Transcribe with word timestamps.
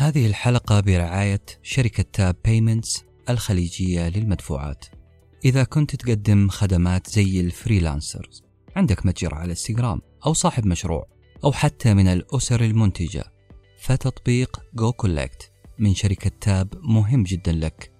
هذه 0.00 0.26
الحلقة 0.26 0.80
برعاية 0.80 1.40
شركة 1.62 2.04
Tap 2.12 2.36
Payments 2.44 3.04
الخليجية 3.28 4.08
للمدفوعات. 4.08 4.84
إذا 5.44 5.64
كنت 5.64 5.96
تقدم 5.96 6.48
خدمات 6.48 7.10
زي 7.10 7.40
ال 7.40 7.48
freelancers 7.48 8.42
عندك 8.76 9.06
متجر 9.06 9.34
على 9.34 9.50
إنستغرام 9.50 10.00
أو 10.26 10.32
صاحب 10.32 10.66
مشروع 10.66 11.06
أو 11.44 11.52
حتى 11.52 11.94
من 11.94 12.08
الأسر 12.08 12.64
المنتجة. 12.64 13.24
فتطبيق 13.80 14.60
goCollect 14.74 15.52
من 15.78 15.94
شركة 15.94 16.30
Tap 16.40 16.74
مهم 16.82 17.22
جدا 17.22 17.52
لك. 17.52 17.92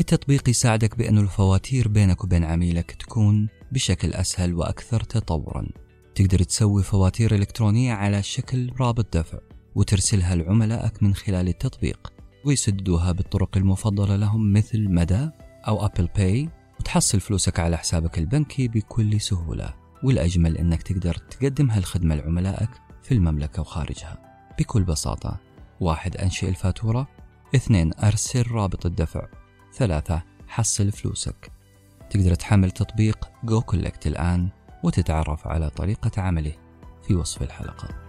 التطبيق 0.00 0.48
يساعدك 0.48 0.98
بأن 0.98 1.18
الفواتير 1.18 1.88
بينك 1.88 2.24
وبين 2.24 2.44
عميلك 2.44 2.90
تكون 2.90 3.48
بشكل 3.72 4.12
أسهل 4.12 4.54
وأكثر 4.54 5.00
تطورا. 5.00 5.66
تقدر 6.14 6.42
تسوي 6.42 6.82
فواتير 6.82 7.34
إلكترونية 7.34 7.92
على 7.92 8.22
شكل 8.22 8.72
رابط 8.80 9.16
دفع. 9.16 9.53
وترسلها 9.74 10.34
لعملائك 10.34 11.02
من 11.02 11.14
خلال 11.14 11.48
التطبيق 11.48 12.12
ويسددوها 12.44 13.12
بالطرق 13.12 13.56
المفضلة 13.56 14.16
لهم 14.16 14.52
مثل 14.52 14.88
مدى 14.88 15.30
أو 15.68 15.86
Apple 15.86 16.08
Pay 16.16 16.48
وتحصل 16.80 17.20
فلوسك 17.20 17.60
على 17.60 17.76
حسابك 17.76 18.18
البنكي 18.18 18.68
بكل 18.68 19.20
سهولة. 19.20 19.74
والأجمل 20.02 20.56
أنك 20.58 20.82
تقدر 20.82 21.14
تقدم 21.14 21.70
هالخدمة 21.70 22.14
لعملائك 22.14 22.70
في 23.02 23.14
المملكة 23.14 23.60
وخارجها. 23.60 24.18
بكل 24.58 24.82
بساطة 24.82 25.40
واحد 25.80 26.16
أنشئ 26.16 26.48
الفاتورة 26.48 27.08
اثنين 27.54 27.90
أرسل 27.94 28.50
رابط 28.50 28.86
الدفع 28.86 29.26
ثلاثة 29.74 30.22
حصل 30.48 30.92
فلوسك. 30.92 31.52
تقدر 32.10 32.34
تحمل 32.34 32.70
تطبيق 32.70 33.28
goCollect 33.44 34.06
الآن 34.06 34.48
وتتعرف 34.82 35.46
على 35.46 35.70
طريقة 35.70 36.22
عمله 36.22 36.52
في 37.06 37.14
وصف 37.14 37.42
الحلقة. 37.42 38.03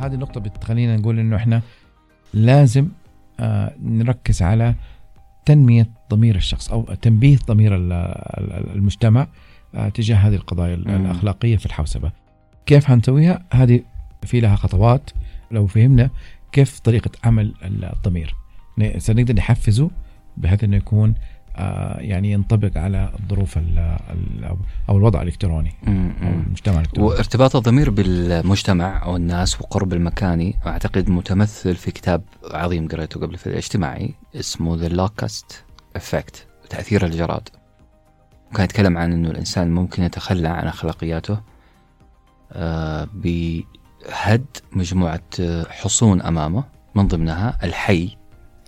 هذه 0.00 0.14
النقطة 0.14 0.40
بتخلينا 0.40 0.96
نقول 0.96 1.18
إنه 1.18 1.36
إحنا 1.36 1.62
لازم 2.34 2.88
آه 3.40 3.74
نركز 3.82 4.42
على 4.42 4.74
تنمية 5.46 5.86
ضمير 6.10 6.36
الشخص 6.36 6.70
أو 6.70 6.82
تنبيه 7.02 7.38
ضمير 7.46 7.76
ال- 7.76 7.92
ال- 7.92 8.70
المجتمع 8.74 9.26
آه 9.74 9.88
تجاه 9.88 10.16
هذه 10.16 10.34
القضايا. 10.34 10.74
الأخلاقية 10.74 11.56
في 11.56 11.66
الحوسبة. 11.66 12.12
كيف 12.66 12.84
حنسويها؟ 12.84 13.42
هذه 13.52 13.80
في 14.22 14.40
لها 14.40 14.56
خطوات 14.56 15.10
لو 15.50 15.66
فهمنا 15.66 16.10
كيف 16.52 16.78
طريقة 16.80 17.10
عمل 17.24 17.54
الضمير. 17.62 18.34
سنقدر 18.98 19.34
نحفزه 19.34 19.90
بحيث 20.36 20.64
إنه 20.64 20.76
يكون 20.76 21.14
يعني 21.98 22.32
ينطبق 22.32 22.78
على 22.78 23.12
الظروف 23.20 23.58
أو 24.88 24.96
الوضع 24.96 25.22
الإلكتروني 25.22 25.74
أو 25.88 25.92
المجتمع 26.22 26.74
الإلكتروني. 26.74 27.08
وارتباط 27.08 27.56
الضمير 27.56 27.90
بالمجتمع 27.90 29.02
أو 29.04 29.16
الناس 29.16 29.60
وقرب 29.60 29.92
المكاني 29.92 30.56
أعتقد 30.66 31.10
متمثل 31.10 31.74
في 31.74 31.90
كتاب 31.90 32.22
عظيم 32.50 32.88
قريته 32.88 33.20
قبل 33.20 33.36
في 33.36 33.46
الاجتماعي 33.46 34.14
اسمه 34.34 34.88
The 34.88 34.92
Locust 34.92 35.54
Effect 35.98 36.36
تأثير 36.70 37.06
الجراد 37.06 37.48
كان 38.54 38.64
يتكلم 38.64 38.98
عن 38.98 39.12
أنه 39.12 39.30
الإنسان 39.30 39.74
ممكن 39.74 40.02
يتخلى 40.02 40.48
عن 40.48 40.66
أخلاقياته 40.66 41.40
آه، 42.52 43.08
بهد 43.14 44.46
مجموعة 44.72 45.22
آه، 45.40 45.64
حصون 45.70 46.22
أمامه 46.22 46.64
من 46.94 47.08
ضمنها 47.08 47.58
الحي 47.62 48.16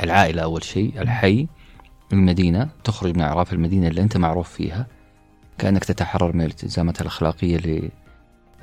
العائلة 0.03 0.43
أول 0.43 0.65
شيء 0.65 1.03
الحي 1.03 1.47
المدينة 2.13 2.69
تخرج 2.85 3.17
من 3.17 3.21
أعراف 3.21 3.53
المدينة 3.53 3.89
اللي 3.89 4.01
أنت 4.01 4.17
معروف 4.17 4.49
فيها 4.49 4.87
كأنك 5.59 5.85
تتحرر 5.85 6.33
من 6.33 6.41
الالتزامات 6.41 7.01
الأخلاقية 7.01 7.57
اللي 7.57 7.91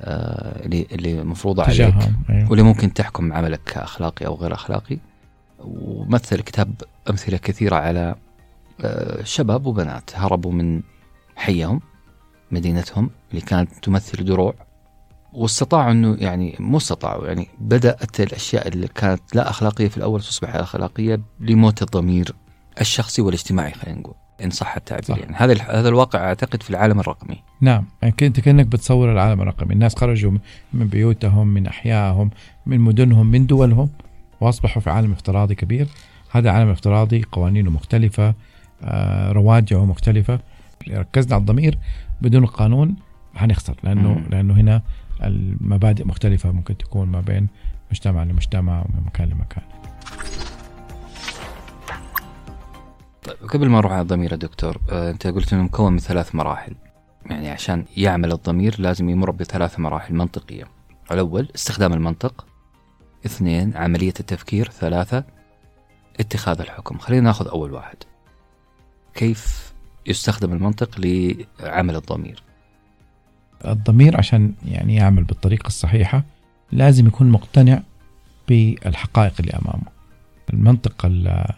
آه، 0.00 0.66
اللي 0.66 0.86
اللي 0.92 1.24
مفروضة 1.24 1.62
عليك 1.62 1.94
أيوه. 2.30 2.50
واللي 2.50 2.62
ممكن 2.62 2.92
تحكم 2.92 3.32
عملك 3.32 3.60
كأخلاقي 3.66 4.26
أو 4.26 4.34
غير 4.34 4.54
أخلاقي 4.54 4.98
ومثل 5.58 6.36
الكتاب 6.36 6.74
أمثلة 7.10 7.36
كثيرة 7.36 7.76
على 7.76 8.14
آه، 8.80 9.22
شباب 9.22 9.66
وبنات 9.66 10.10
هربوا 10.14 10.52
من 10.52 10.82
حيهم 11.36 11.80
مدينتهم 12.50 13.10
اللي 13.30 13.40
كانت 13.40 13.70
تمثل 13.82 14.24
دروع 14.24 14.54
واستطاعوا 15.32 15.92
إنه 15.92 16.16
يعني 16.20 16.56
مو 16.60 16.76
استطاعوا 16.76 17.26
يعني 17.26 17.48
بدأت 17.58 18.20
الأشياء 18.20 18.68
اللي 18.68 18.88
كانت 18.88 19.22
لا 19.34 19.50
أخلاقية 19.50 19.88
في 19.88 19.96
الأول 19.96 20.20
تصبح 20.20 20.54
أخلاقية 20.54 21.20
لموت 21.40 21.82
الضمير 21.82 22.34
الشخصي 22.80 23.22
والاجتماعي 23.22 23.72
خلينا 23.72 24.00
نقول 24.00 24.14
إن 24.44 24.50
صح 24.50 24.76
التعبير. 24.76 25.18
يعني. 25.24 25.36
هذا 25.36 25.62
هذا 25.62 25.88
الواقع 25.88 26.18
أعتقد 26.18 26.62
في 26.62 26.70
العالم 26.70 27.00
الرقمي. 27.00 27.42
نعم 27.60 27.84
يعني 28.02 28.14
انت 28.22 28.40
كأنك 28.40 28.66
بتصور 28.66 29.12
العالم 29.12 29.40
الرقمي. 29.40 29.72
الناس 29.74 29.96
خرجوا 29.96 30.32
من 30.72 30.86
بيوتهم 30.86 31.46
من 31.46 31.66
أحيائهم 31.66 32.30
من 32.66 32.80
مدنهم 32.80 33.26
من 33.26 33.46
دولهم 33.46 33.90
وأصبحوا 34.40 34.82
في 34.82 34.90
عالم 34.90 35.12
افتراضي 35.12 35.54
كبير. 35.54 35.86
هذا 36.30 36.50
عالم 36.50 36.68
افتراضي 36.68 37.22
قوانينه 37.32 37.70
مختلفة 37.70 38.34
آه، 38.82 39.32
رواجعه 39.32 39.84
مختلفة. 39.84 40.40
ركزنا 40.88 41.34
على 41.34 41.40
الضمير 41.40 41.78
بدون 42.22 42.42
القانون 42.42 42.96
حنخسر 43.34 43.74
لأنه 43.82 44.14
مم. 44.14 44.24
لأنه 44.30 44.54
هنا 44.54 44.82
المبادئ 45.22 46.04
مختلفة 46.04 46.52
ممكن 46.52 46.76
تكون 46.76 47.08
ما 47.08 47.20
بين 47.20 47.48
مجتمع 47.90 48.22
لمجتمع 48.22 48.80
ومن 48.80 49.06
مكان 49.06 49.28
لمكان. 49.28 49.64
قبل 53.48 53.68
ما 53.68 53.78
نروح 53.78 53.92
على 53.92 54.00
الضمير 54.02 54.32
يا 54.32 54.36
دكتور 54.36 54.80
آه، 54.90 55.10
أنت 55.10 55.26
قلت 55.26 55.52
إنه 55.52 55.62
مكون 55.62 55.92
من 55.92 55.98
ثلاث 55.98 56.34
مراحل. 56.34 56.74
يعني 57.26 57.50
عشان 57.50 57.84
يعمل 57.96 58.32
الضمير 58.32 58.74
لازم 58.80 59.08
يمر 59.08 59.30
بثلاث 59.30 59.80
مراحل 59.80 60.14
منطقية. 60.14 60.64
الأول 61.12 61.48
استخدام 61.54 61.92
المنطق. 61.92 62.46
اثنين 63.26 63.76
عملية 63.76 64.14
التفكير. 64.20 64.70
ثلاثة 64.70 65.24
اتخاذ 66.20 66.60
الحكم. 66.60 66.98
خلينا 66.98 67.22
ناخذ 67.22 67.48
أول 67.48 67.72
واحد. 67.72 67.96
كيف 69.14 69.72
يستخدم 70.06 70.52
المنطق 70.52 70.90
لعمل 71.60 71.96
الضمير؟ 71.96 72.42
الضمير 73.64 74.16
عشان 74.16 74.52
يعني 74.66 74.94
يعمل 74.94 75.24
بالطريقة 75.24 75.66
الصحيحة 75.66 76.22
لازم 76.72 77.06
يكون 77.06 77.30
مقتنع 77.30 77.82
بالحقائق 78.48 79.32
اللي 79.40 79.52
أمامه. 79.52 79.94
المنطق 80.52 81.06
ال- 81.06 81.28
ال- 81.28 81.54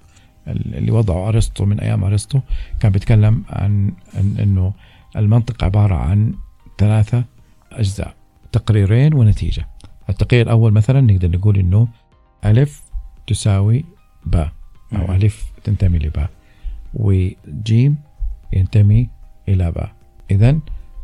اللي 0.48 0.90
وضعه 0.90 1.28
أرسطو 1.28 1.64
من 1.64 1.80
أيام 1.80 2.04
أرسطو 2.04 2.40
كان 2.80 2.92
بيتكلم 2.92 3.44
عن 3.50 3.92
عن 4.14 4.36
أنه 4.42 4.72
المنطق 5.16 5.64
عبارة 5.64 5.94
عن 5.94 6.34
ثلاثة 6.78 7.24
أجزاء 7.72 8.14
تقريرين 8.52 9.14
ونتيجة 9.14 9.66
التقرير 10.08 10.46
الأول 10.46 10.72
مثلا 10.72 11.00
نقدر 11.00 11.30
نقول 11.30 11.58
أنه 11.58 11.88
ألف 12.44 12.82
تساوي 13.26 13.84
باء 14.26 14.52
مم. 14.92 15.10
ألف 15.10 15.52
تنتمي 15.64 15.98
لباء 15.98 16.30
وجيم 16.94 17.96
ينتمي 18.52 19.08
إلى 19.48 19.72
باء 19.72 19.92
إذا 20.30 20.58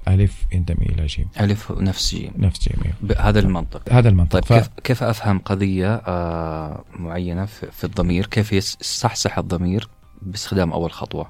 ألف 0.08 0.46
ينتمي 0.52 0.86
إلى 0.86 1.06
جيم 1.06 1.26
ألف 1.40 1.72
نفس 1.72 2.14
جيم 2.14 2.32
نفس 2.38 2.68
جيم. 2.68 2.92
ب- 3.02 3.12
هذا 3.18 3.40
المنطق 3.40 3.82
هذا 3.92 4.08
المنطق 4.08 4.40
طيب 4.40 4.58
كيف 4.58 4.68
كيف 4.84 5.02
أفهم 5.02 5.38
قضية 5.38 5.94
آه 5.94 6.84
معينة 6.96 7.44
في, 7.44 7.66
في 7.70 7.84
الضمير 7.84 8.26
كيف 8.26 8.52
يصحصح 8.52 9.38
الضمير 9.38 9.88
باستخدام 10.22 10.72
أول 10.72 10.92
خطوة 10.92 11.26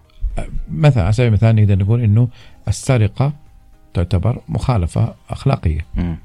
مثلا 0.70 1.02
على 1.02 1.12
سبيل 1.12 1.28
المثال 1.28 1.56
نقدر 1.56 1.78
نقول 1.78 2.00
إنه 2.00 2.28
السرقة 2.68 3.32
تعتبر 3.94 4.38
مخالفة 4.48 5.14
أخلاقية 5.30 5.86
مم. 5.94 6.16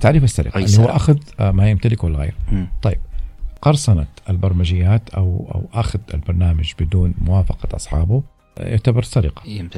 تعريف 0.00 0.24
السرقة 0.24 0.58
أي 0.58 0.64
اللي 0.64 0.76
هو 0.78 0.82
سرقة. 0.82 0.96
أخذ 0.96 1.18
آه، 1.40 1.50
ما 1.50 1.70
يمتلكه 1.70 2.08
الغير 2.08 2.34
مم. 2.52 2.66
قرصنة 3.62 4.06
البرمجيات 4.30 5.10
أو 5.10 5.50
أو 5.54 5.80
أخذ 5.80 6.00
البرنامج 6.14 6.72
بدون 6.80 7.14
موافقة 7.20 7.76
أصحابه 7.76 8.22
آه، 8.58 8.68
يعتبر 8.68 9.02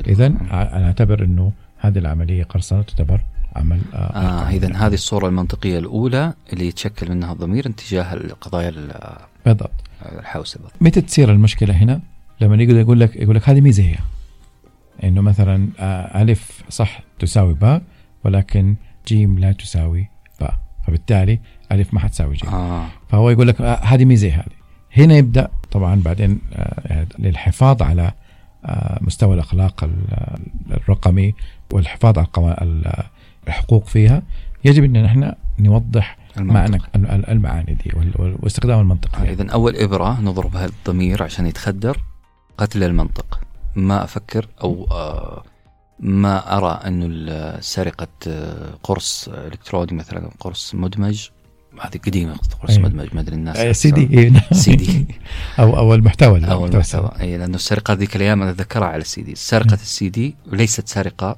اذا 0.08 0.28
مم. 0.28 0.36
أنا 0.52 0.86
أعتبر 0.86 1.24
إنه 1.24 1.52
هذه 1.82 1.98
العملية 1.98 2.44
قرصنة 2.44 2.82
تعتبر 2.82 3.20
عمل 3.56 3.80
آه، 3.94 3.96
آه 3.96 4.50
اذا 4.50 4.76
هذه 4.76 4.94
الصورة 4.94 5.28
المنطقية 5.28 5.78
الأولى 5.78 6.34
اللي 6.52 6.66
يتشكل 6.66 7.10
منها 7.14 7.32
الضمير 7.32 7.66
اتجاه 7.68 8.14
القضايا 8.14 8.68
ال- 8.68 9.16
بالضبط. 9.46 9.70
الحوسبة. 10.18 10.64
متى 10.80 11.00
تصير 11.00 11.32
المشكلة 11.32 11.74
هنا؟ 11.74 12.00
لما 12.40 12.62
يقول 12.62 12.76
يقول 12.76 13.00
لك 13.00 13.16
يقول 13.16 13.36
لك 13.36 13.48
هذه 13.48 13.60
ميزة 13.60 13.82
هي. 13.82 13.96
إنه 15.04 15.20
مثلا 15.20 15.68
آه، 15.78 16.22
ألف 16.22 16.62
صح 16.68 17.00
تساوي 17.18 17.54
باء 17.54 17.82
ولكن 18.24 18.74
جيم 19.08 19.38
لا 19.38 19.52
تساوي 19.52 20.08
باء. 20.40 20.58
فبالتالي 20.86 21.40
ألف 21.72 21.94
ما 21.94 22.00
حتساوي 22.00 22.34
جيم. 22.36 22.50
آه. 22.50 22.86
فهو 23.08 23.30
يقول 23.30 23.48
لك 23.48 23.60
آه، 23.60 23.74
هذه 23.84 24.04
ميزة 24.04 24.28
هذه. 24.28 24.44
هنا 24.96 25.14
يبدأ 25.16 25.48
طبعا 25.70 26.02
بعدين 26.04 26.38
آه، 26.52 27.06
للحفاظ 27.18 27.82
على 27.82 28.12
آه، 28.64 28.98
مستوى 29.02 29.34
الأخلاق 29.34 29.84
ال- 29.84 30.38
الرقمي 30.70 31.34
والحفاظ 31.72 32.18
على 32.38 33.04
الحقوق 33.48 33.86
فيها 33.86 34.22
يجب 34.64 34.84
ان 34.84 35.02
نحن 35.02 35.32
نوضح 35.58 36.18
معنى 36.36 36.66
المنطق 36.66 36.88
ال- 36.96 37.10
ال- 37.10 37.28
المعاني 37.28 37.74
دي 37.74 37.92
واستخدام 38.18 38.80
المنطق 38.80 39.16
آه 39.18 39.22
اذا 39.32 39.50
أول 39.50 39.76
إبرة 39.76 40.20
نضربها 40.20 40.66
الضمير 40.66 41.22
عشان 41.22 41.46
يتخدر 41.46 41.98
قتل 42.58 42.84
المنطق. 42.84 43.40
ما 43.76 44.04
أفكر 44.04 44.48
أو 44.62 44.86
آه 44.90 45.42
ما 46.00 46.56
أرى 46.58 46.80
انه 46.86 47.60
سرقة 47.60 48.08
قرص 48.82 49.28
إلكتروني 49.28 49.92
مثلا 49.92 50.30
قرص 50.40 50.74
مدمج 50.74 51.28
هذه 51.80 51.98
قديمة 52.06 52.36
قرص 52.62 52.70
أيوة. 52.70 52.88
مدمج 52.88 53.08
ما 53.14 53.20
أدري 53.20 53.36
الناس 53.36 53.56
آه، 53.56 53.72
سي 53.72 53.90
دي 53.90 54.18
إيه،. 54.18 54.32
سي 54.52 54.76
دي. 54.76 55.06
أو 55.58 55.76
أو 55.76 55.94
المحتوى 55.94 56.44
أو 56.44 56.66
المحتوى. 56.66 57.10
اي 57.20 57.38
لأنه 57.38 57.54
السرقة 57.54 57.94
ذيك 57.94 58.16
الأيام 58.16 58.42
أنا 58.42 58.50
أتذكرها 58.50 58.88
على 58.88 59.00
السي 59.02 59.22
دي. 59.22 59.34
سرقة 59.34 59.74
السي 59.74 60.08
دي 60.08 60.36
وليست 60.52 60.88
سرقة. 60.88 61.36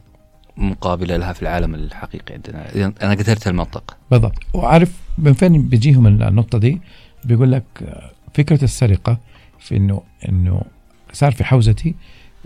مقابلة 0.56 1.16
لها 1.16 1.32
في 1.32 1.42
العالم 1.42 1.74
الحقيقي 1.74 2.34
عندنا. 2.34 2.66
أنا 3.02 3.10
قدرت 3.14 3.48
المنطق. 3.48 3.96
بالضبط. 4.10 4.38
وعارف 4.52 4.92
من 5.18 5.32
فين 5.32 5.62
بيجيهم 5.68 6.06
النقطة 6.06 6.58
دي؟ 6.58 6.80
بيقول 7.24 7.52
لك 7.52 7.64
آه، 7.82 8.10
فكرة 8.34 8.64
السرقة 8.64 9.18
في 9.58 9.76
انه 9.76 10.02
إنه 10.28 10.62
صار 11.12 11.32
في 11.32 11.44
حوزتي 11.44 11.94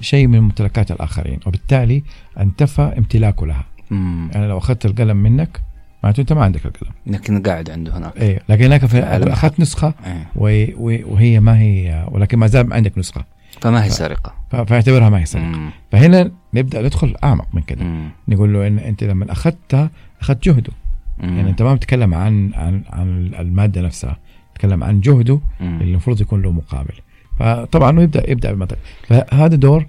شيء 0.00 0.26
من 0.26 0.40
ممتلكات 0.40 0.90
الآخرين 0.90 1.38
وبالتالي 1.46 2.02
انتفى 2.38 2.82
امتلاكه 2.98 3.46
لها. 3.46 3.64
امم 3.92 4.30
يعني 4.34 4.48
لو 4.48 4.58
أخذت 4.58 4.86
القلم 4.86 5.16
منك 5.16 5.60
معناته 6.02 6.20
أنت 6.20 6.32
ما 6.32 6.44
عندك 6.44 6.66
القلم. 6.66 6.90
لكن 7.06 7.42
قاعد 7.42 7.70
عنده 7.70 7.98
هناك. 7.98 8.16
إيه 8.16 8.42
لكن 8.48 8.64
هناك. 8.64 8.84
أخذت 8.84 9.60
نسخة 9.60 9.94
إيه. 10.06 10.26
و- 10.36 11.14
وهي 11.14 11.40
ما 11.40 11.58
هي 11.58 12.06
ولكن 12.10 12.38
ما 12.38 12.46
زال 12.46 12.72
عندك 12.72 12.98
نسخة. 12.98 13.24
فما 13.60 13.84
هي 13.84 13.90
سرقة 13.90 14.34
ف- 14.50 14.56
فاعتبرها 14.56 15.08
ما 15.10 15.20
هي 15.20 15.26
سرقة 15.26 15.44
مم. 15.44 15.70
فهنا 15.92 16.30
نبدأ 16.54 16.82
ندخل 16.82 17.14
أعمق 17.24 17.46
من 17.52 17.62
كده 17.62 17.84
مم. 17.84 18.08
نقول 18.28 18.52
له 18.52 18.66
إن 18.66 18.78
أنت 18.78 19.04
لما 19.04 19.32
اخذتها 19.32 19.90
أخذت 20.20 20.44
جهده 20.44 20.72
مم. 21.18 21.36
يعني 21.36 21.50
أنت 21.50 21.62
ما 21.62 21.74
بتتكلم 21.74 22.14
عن 22.14 22.54
عن 22.54 22.82
عن 22.90 23.30
المادة 23.38 23.80
نفسها 23.82 24.16
تتكلم 24.54 24.84
عن 24.84 25.00
جهده 25.00 25.40
مم. 25.60 25.80
اللي 25.80 25.90
المفروض 25.90 26.20
يكون 26.20 26.42
له 26.42 26.52
مقابل 26.52 26.94
فطبعا 27.38 27.98
هو 27.98 28.02
يبدا 28.02 28.30
يبدأ 28.30 28.50
بالمنطق 28.50 28.78
فهذا 29.08 29.56
دور 29.56 29.86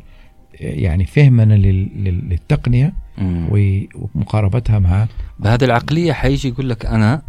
يعني 0.59 1.05
فهمنا 1.05 1.53
لل- 1.53 2.03
لل- 2.03 2.29
للتقنية 2.29 2.93
مم. 3.17 3.47
و- 3.51 3.83
ومقاربتها 4.15 4.79
مع 4.79 5.07
بهذه 5.39 5.63
العقلية 5.63 6.13
حيجي 6.13 6.47
يقول 6.47 6.69
لك 6.69 6.85
أنا 6.85 7.21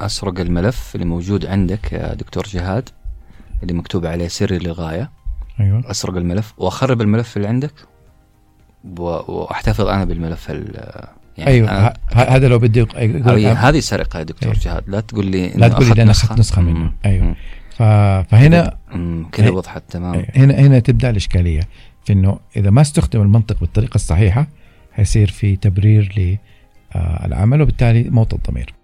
أسرق 0.00 0.40
الملف 0.40 0.94
اللي 0.94 1.06
موجود 1.06 1.46
عندك 1.46 1.92
يا 1.92 2.14
دكتور 2.14 2.44
جهاد 2.44 2.88
اللي 3.62 3.72
مكتوب 3.74 4.06
عليه 4.06 4.28
سري 4.28 4.58
للغايه 4.58 5.10
أيوه. 5.60 5.90
أسرق 5.90 6.16
الملف 6.16 6.54
وأخرب 6.58 7.00
الملف 7.00 7.36
اللي 7.36 7.48
عندك 7.48 7.72
وأحتفظ 8.98 9.86
أنا 9.86 10.04
بالملف 10.04 10.50
ال- 10.50 11.04
يعني 11.38 11.50
أيوه 11.50 11.92
هذا 12.12 12.48
لو 12.48 12.58
بدي 12.58 12.82
هذه 13.52 13.80
سرقة 13.80 14.18
يا 14.18 14.24
دكتور 14.24 14.52
أيوة. 14.52 14.62
جهاد. 14.64 14.84
لا 14.90 15.00
تقول 15.00 15.26
لي 15.26 15.48
لا 15.48 15.68
تقول 15.68 15.86
لي 15.96 16.02
أنا 16.02 16.10
أخذت 16.10 16.38
نسخة 16.38 16.62
منه. 16.62 16.92
أيوه. 17.06 17.36
فهنا. 18.22 18.76
كذا 19.32 19.50
وضحت 19.50 19.82
تمام. 19.90 20.24
هنا 20.36 20.54
هنا 20.54 20.78
تبدأ 20.78 21.10
الإشكالية 21.10 21.60
في 22.04 22.12
إنه 22.12 22.38
إذا 22.56 22.70
ما 22.70 22.80
استخدم 22.80 23.22
المنطق 23.22 23.60
بالطريقة 23.60 23.94
الصحيحة 23.94 24.46
حيصير 24.92 25.30
في 25.30 25.56
تبرير 25.56 26.38
للعمل 26.94 27.62
وبالتالي 27.62 28.10
موت 28.10 28.34
الضمير. 28.34 28.74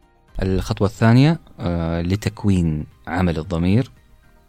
الخطوة 0.42 0.88
الثانية 0.88 1.38
آه 1.60 2.02
لتكوين 2.02 2.86
عمل 3.06 3.38
الضمير. 3.38 3.90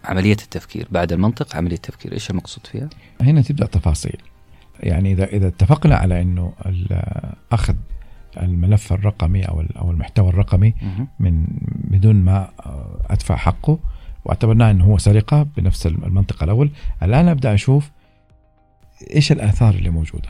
عملية 0.05 0.31
التفكير 0.31 0.87
بعد 0.91 1.11
المنطق 1.13 1.55
عملية 1.55 1.75
التفكير 1.75 2.13
إيش 2.13 2.29
المقصود 2.29 2.67
فيها؟ 2.67 2.89
هنا 3.21 3.41
تبدأ 3.41 3.65
تفاصيل 3.65 4.17
يعني 4.79 5.11
إذا 5.11 5.25
إذا 5.25 5.47
اتفقنا 5.47 5.95
على 5.95 6.21
إنه 6.21 6.53
ال- 6.65 7.33
أخذ 7.51 7.75
الملف 8.41 8.93
الرقمي 8.93 9.43
أو 9.43 9.61
ال- 9.61 9.77
أو 9.77 9.91
المحتوى 9.91 10.29
الرقمي. 10.29 10.73
من 11.19 11.45
بدون 11.75 12.15
ما 12.15 12.49
أدفع 13.09 13.35
حقه 13.35 13.79
واعتبرناه 14.25 14.71
إنه 14.71 14.85
هو 14.85 14.97
سرقة 14.97 15.43
بنفس 15.57 15.87
المنطق 15.87 16.43
الأول 16.43 16.71
الآن 17.03 17.27
أبدأ 17.27 17.53
أشوف 17.53 17.91
إيش 19.15 19.31
الآثار 19.31 19.73
اللي 19.75 19.89
موجودة 19.89 20.29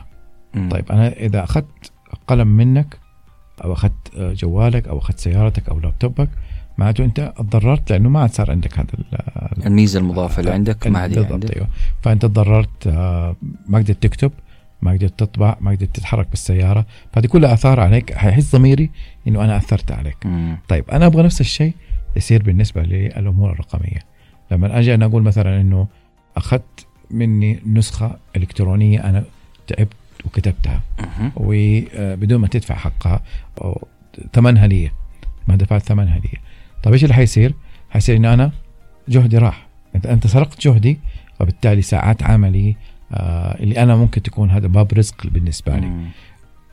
مم. 0.54 0.68
طيب 0.68 0.92
أنا 0.92 1.08
إذا 1.12 1.44
أخذت 1.44 1.92
قلم 2.26 2.48
منك 2.48 2.98
أو 3.64 3.72
أخذت 3.72 4.14
آه، 4.16 4.32
جوالك 4.32 4.88
أو 4.88 4.98
أخذت 4.98 5.18
سيارتك 5.18 5.68
أو 5.68 5.80
لابتوبك 5.80 6.28
معناته 6.78 7.04
أنت 7.04 7.32
تضررت 7.38 7.92
لأنه 7.92 8.08
ما 8.08 8.20
عاد 8.20 8.30
صار 8.30 8.50
عندك 8.50 8.78
هذا 8.78 8.86
ال- 8.94 9.66
الميزه 9.66 10.00
المضافه 10.00 10.40
اللي 10.40 10.50
عندك 10.50 10.86
ما 10.86 10.98
عاد 10.98 11.14
بالضبط 11.14 11.32
عندك. 11.32 11.56
أيوه. 11.56 11.68
فأنت 12.02 12.22
تضررت 12.22 12.86
آه، 12.86 13.36
ما 13.68 13.78
قدرت 13.78 14.02
تكتب 14.02 14.32
ما 14.82 14.92
قدرت 14.92 15.18
تطبع 15.18 15.56
ما 15.60 15.70
قدرت 15.70 15.96
تتحرك 15.96 16.30
بالسيارة. 16.30 16.86
فهذه 17.12 17.26
كلها 17.26 17.54
آثار 17.54 17.80
عليك. 17.80 18.14
حيحس 18.14 18.56
ضميري 18.56 18.90
إنه 19.28 19.44
أنا 19.44 19.56
أثرت 19.56 19.92
عليك. 19.92 20.26
مم. 20.26 20.56
طيب 20.68 20.90
أنا 20.90 21.06
أبغى 21.06 21.22
نفس 21.22 21.40
الشيء 21.40 21.72
يصير 22.16 22.42
بالنسبة 22.42 22.82
للأمور 22.82 23.52
الرقمية. 23.52 23.98
لما 24.50 24.78
أجي 24.78 24.94
أنا 24.94 25.04
أقول 25.06 25.22
مثلا 25.22 25.60
إنه 25.60 25.86
أخذت 26.36 26.86
مني 27.10 27.60
نسخة 27.66 28.16
إلكترونية 28.36 29.08
أنا 29.10 29.24
تعبت 29.66 29.92
وكتبتها. 30.24 30.80
وبدون 31.36 32.40
ما 32.40 32.48
تدفع 32.48 32.74
حقها 32.74 33.20
ثمنها 34.32 34.66
لي. 34.66 34.90
ما 35.48 35.56
دفعت 35.56 35.82
ثمنها 35.82 36.18
لي. 36.18 36.38
طيب 36.86 36.92
إيش 36.92 37.04
اللي 37.04 37.14
حيصير؟ 37.14 37.54
حيصير 37.90 38.16
إنه 38.16 38.34
أنا 38.34 38.50
جهدي 39.08 39.38
راح. 39.38 39.66
انت 39.94 40.06
أنت 40.06 40.26
سرقت 40.26 40.60
جهدي 40.60 40.98
وبالتالي 41.40 41.82
ساعات 41.82 42.22
عملي 42.22 42.76
آه 43.12 43.62
اللي 43.62 43.82
أنا 43.82 43.96
ممكن 43.96 44.22
تكون 44.22 44.50
هذا 44.50 44.66
باب 44.66 44.92
رزق 44.92 45.26
بالنسبة 45.26 45.76
لي. 45.76 45.92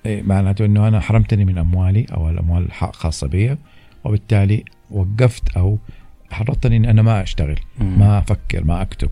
إيه، 0.05 0.23
معناته 0.23 0.65
إنه 0.65 0.87
أنا 0.87 0.99
حرمتني 0.99 1.45
من 1.45 1.57
أموالي 1.57 2.05
أو 2.13 2.29
الأموال 2.29 2.67
الخاصه 2.81 3.27
بي 3.27 3.57
وبالتالي 4.03 4.63
وقفت 4.91 5.57
أو 5.57 5.77
حرضتني 6.31 6.77
إن 6.77 6.85
أنا 6.85 7.01
ما 7.01 7.23
أشتغل 7.23 7.59
مم. 7.79 7.99
ما 7.99 8.17
أفكر 8.17 8.63
ما 8.63 8.81
أكتب. 8.81 9.09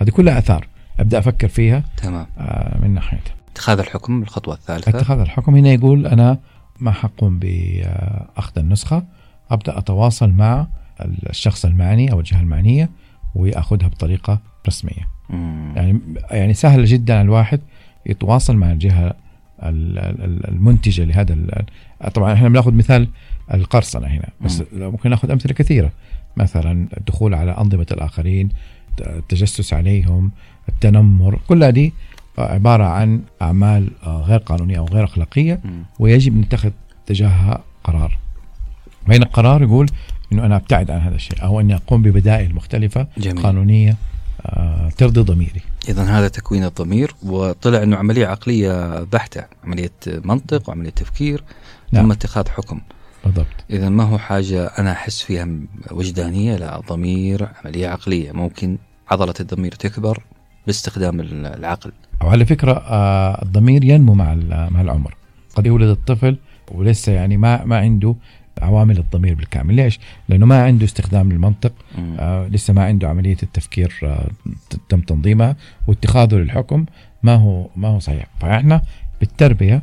هذه 0.00 0.10
كلها 0.10 0.38
آثار. 0.38 0.66
أبدأ 1.00 1.18
أفكر 1.18 1.48
فيها. 1.48 1.84
تمام. 1.96 2.26
آه 2.38 2.78
من 2.82 2.94
ناحيتها 2.94 3.34
اتخاذ 3.52 3.78
الحكم 3.78 4.22
الخطوة 4.22 4.54
الثالثة. 4.54 4.90
اتخاذ 4.90 5.18
الحكم. 5.18 5.54
هنا 5.54 5.72
يقول 5.72 6.06
أنا 6.06 6.38
ما 6.80 6.92
حقوم 6.92 7.38
بأخذ 7.38 8.58
النسخة. 8.58 9.19
أبدأ 9.50 9.78
أتواصل 9.78 10.30
مع 10.30 10.66
الشخص 11.30 11.64
المعني 11.64 12.12
أو 12.12 12.20
الجهة 12.20 12.40
المعنية 12.40 12.90
وأخذها 13.34 13.88
بطريقة 13.88 14.38
رسمية 14.68 15.08
مم. 15.30 15.72
يعني 15.76 15.98
يعني 16.30 16.54
سهل 16.54 16.84
جدا 16.84 17.20
الواحد 17.20 17.60
يتواصل 18.06 18.56
مع 18.56 18.72
الجهة 18.72 19.06
ال- 19.62 19.98
ال- 19.98 20.48
المنتجة 20.48 21.04
لهذا 21.04 21.36
طبعا 22.14 22.32
إحنا 22.32 22.48
بنأخذ 22.48 22.72
مثال 22.74 23.08
القرصنة 23.54 24.06
هنا 24.06 24.28
بس 24.40 24.62
ممكن 24.72 25.10
نأخذ 25.10 25.30
أمثلة 25.30 25.52
كثيرة 25.54 25.90
مثلا 26.36 26.86
الدخول 26.96 27.34
على 27.34 27.50
أنظمة 27.58 27.86
الآخرين 27.92 28.48
التجسس 29.00 29.72
عليهم 29.74 30.30
التنمر 30.68 31.38
كلها 31.48 31.70
دي 31.70 31.92
عبارة 32.38 32.84
عن 32.84 33.20
أعمال 33.42 33.88
آه، 34.06 34.22
غير 34.22 34.38
قانونية 34.38 34.78
أو 34.78 34.84
غير 34.86 35.04
أخلاقية. 35.04 35.60
ويجب 35.98 36.34
أن 36.34 36.40
نتخذ 36.40 36.70
تجاهها 37.06 37.60
قرار 37.84 38.18
بين 39.10 39.22
القرار 39.22 39.62
يقول 39.62 39.86
إنه 40.32 40.46
أنا 40.46 40.56
أبتعد 40.56 40.90
عن 40.90 41.00
هذا 41.00 41.14
الشيء 41.14 41.42
أو 41.42 41.60
أني 41.60 41.74
أقوم 41.74 42.02
ببدائل 42.02 42.54
مختلفة 42.54 43.06
جميل. 43.18 43.42
قانونية 43.42 43.96
آه، 44.46 44.90
ترضي 44.96 45.20
ضميري. 45.20 45.60
اذا 45.88 46.02
هذا 46.02 46.28
تكوين 46.28 46.64
الضمير 46.64 47.14
وطلع 47.22 47.82
إنه 47.82 47.96
عملية 47.96 48.26
عقلية 48.26 49.02
بحتة 49.04 49.44
عملية 49.64 49.92
منطق 50.06 50.68
وعملية 50.68 50.90
تفكير 50.90 51.44
نعم. 51.92 52.04
ثم 52.04 52.12
اتخاذ 52.12 52.48
حكم. 52.48 52.80
بالضبط. 53.24 53.46
اذا 53.70 53.88
ما 53.88 54.04
هو 54.04 54.18
حاجة 54.18 54.66
أنا 54.66 54.92
أحس 54.92 55.22
فيها 55.22 55.48
وجدانية؟ 55.90 56.56
لا 56.56 56.80
ضمير 56.88 57.48
عملية 57.64 57.88
عقلية. 57.88 58.32
ممكن 58.32 58.78
عضلة 59.10 59.34
الضمير 59.40 59.72
تكبر 59.72 60.22
باستخدام 60.66 61.20
العقل. 61.20 61.92
وعلى 62.24 62.46
فكرة 62.46 62.72
آه، 62.72 63.42
الضمير 63.42 63.84
ينمو 63.84 64.14
مع 64.14 64.34
مع 64.70 64.80
العمر. 64.80 65.14
قد 65.56 65.66
يولد 65.66 65.88
الطفل 65.88 66.38
ولسه 66.70 67.12
يعني 67.12 67.36
ما 67.36 67.64
ما 67.64 67.78
عنده 67.78 68.14
عوامل 68.60 68.98
الضمير 68.98 69.34
بالكامل 69.34 69.74
ليش؟ 69.74 69.98
لأنه 70.28 70.46
ما 70.46 70.62
عنده 70.62 70.84
استخدام 70.84 71.32
للمنطق. 71.32 71.72
آه 72.18 72.46
لسه 72.48 72.74
ما 72.74 72.84
عنده 72.84 73.08
عملية 73.08 73.36
التفكير 73.42 73.92
آه 74.02 74.28
تم 74.88 75.00
تنظيمها 75.00 75.56
واتخاذه 75.86 76.34
للحكم 76.34 76.84
ما 77.22 77.34
هو 77.34 77.68
ما 77.76 77.88
هو 77.88 77.98
صحيح 77.98 78.26
فإحنا 78.40 78.82
بالتربية 79.20 79.82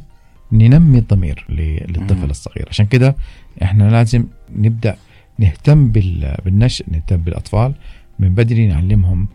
ننمي 0.52 0.98
الضمير 0.98 1.46
للطفل. 1.50 2.30
الصغير 2.30 2.66
عشان 2.70 2.86
كده 2.86 3.16
إحنا 3.64 3.90
لازم 3.92 4.24
نبدأ 4.56 4.96
نهتم 5.40 5.88
بال- 5.92 6.36
بالنشء 6.46 6.86
نهتم 6.92 7.18
بالأطفال 7.18 7.74
من 8.20 8.30
بدري 8.36 8.68
نعلمهم 8.68 9.28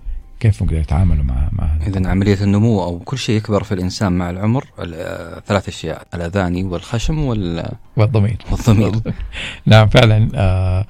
كيف 0.42 0.62
ممكن 0.62 0.76
يتعاملوا 0.76 1.24
مع 1.24 1.48
مع 1.52 1.76
اذا 1.86 2.08
عملية 2.08 2.38
النمو 2.42 2.82
أو 2.82 2.98
كل 2.98 3.18
شيء 3.18 3.36
يكبر 3.36 3.62
في 3.62 3.74
الإنسان 3.74 4.12
مع 4.12 4.30
العمر 4.30 4.64
ال- 4.78 4.94
آه، 4.94 5.40
ثلاث 5.46 5.68
أشياء 5.68 6.06
الأذاني 6.14 6.64
والخشم 6.64 7.18
وال- 7.18 7.72
والضمير. 7.96 8.36
والضمير. 8.50 8.92
نعم 9.66 9.88
فعلا 9.88 10.28
آه 10.34 10.86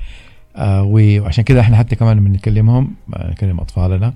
آه 0.57 0.83
وعشان 0.83 1.45
كده 1.45 1.61
إحنا 1.61 1.77
حتى 1.77 1.97
كمان 1.97 2.17
لما 2.17 2.29
نكلمهم 2.29 2.95
آه، 3.15 3.31
نكلم 3.31 3.61
أطفالنا 3.61 4.15